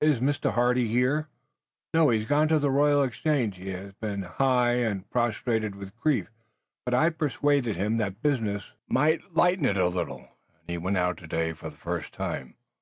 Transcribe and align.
Is 0.00 0.20
Mr. 0.20 0.54
Hardy 0.54 0.88
here?" 0.88 1.28
"No, 1.92 2.08
he 2.08 2.20
has 2.20 2.28
gone 2.30 2.48
to 2.48 2.58
the 2.58 2.70
Royal 2.70 3.02
Exchange. 3.02 3.58
He 3.58 3.68
has 3.72 3.92
been 3.92 4.26
nigh 4.40 5.04
prostrated 5.10 5.74
with 5.74 5.94
grief, 6.00 6.30
but 6.86 6.94
I 6.94 7.10
persuaded 7.10 7.76
him 7.76 7.98
that 7.98 8.22
business 8.22 8.72
might 8.88 9.34
lighten 9.34 9.66
it 9.66 9.76
a 9.76 9.88
little, 9.88 10.20
and 10.60 10.66
he 10.66 10.78
went 10.78 10.96
out 10.96 11.18
today 11.18 11.52
for 11.52 11.68
the 11.68 11.76
first 11.76 12.14
time. 12.14 12.54